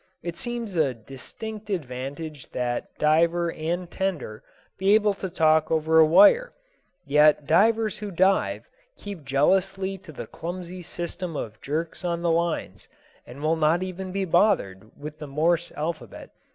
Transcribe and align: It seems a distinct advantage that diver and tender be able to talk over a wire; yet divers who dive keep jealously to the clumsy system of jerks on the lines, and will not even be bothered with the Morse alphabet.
It 0.23 0.35
seems 0.35 0.75
a 0.75 0.95
distinct 0.95 1.69
advantage 1.69 2.49
that 2.53 2.87
diver 2.97 3.51
and 3.51 3.85
tender 3.91 4.41
be 4.79 4.95
able 4.95 5.13
to 5.13 5.29
talk 5.29 5.69
over 5.69 5.99
a 5.99 6.05
wire; 6.07 6.53
yet 7.05 7.45
divers 7.45 7.99
who 7.99 8.09
dive 8.09 8.67
keep 8.97 9.23
jealously 9.23 9.99
to 9.99 10.11
the 10.11 10.25
clumsy 10.25 10.81
system 10.81 11.35
of 11.35 11.61
jerks 11.61 12.03
on 12.03 12.23
the 12.23 12.31
lines, 12.31 12.87
and 13.27 13.43
will 13.43 13.55
not 13.55 13.83
even 13.83 14.11
be 14.11 14.25
bothered 14.25 14.89
with 14.99 15.19
the 15.19 15.27
Morse 15.27 15.71
alphabet. 15.73 16.31